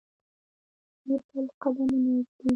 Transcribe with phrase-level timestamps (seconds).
[1.07, 2.49] دپیل قدمونه ایږدي